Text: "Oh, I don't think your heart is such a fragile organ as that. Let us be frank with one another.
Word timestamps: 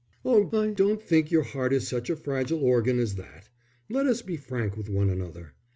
"Oh, 0.25 0.47
I 0.63 0.71
don't 0.71 0.99
think 0.99 1.29
your 1.29 1.43
heart 1.43 1.71
is 1.71 1.87
such 1.87 2.09
a 2.09 2.15
fragile 2.15 2.59
organ 2.63 2.97
as 2.97 3.13
that. 3.17 3.49
Let 3.87 4.07
us 4.07 4.23
be 4.23 4.35
frank 4.35 4.75
with 4.75 4.89
one 4.89 5.11
another. 5.11 5.53